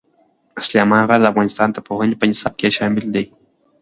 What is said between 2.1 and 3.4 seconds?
په نصاب کې شامل دی.